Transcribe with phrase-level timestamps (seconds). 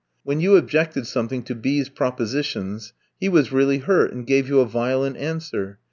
[0.23, 4.59] When you objected something to B ski's propositions, he was really hurt, and gave you
[4.59, 5.77] a violent answer.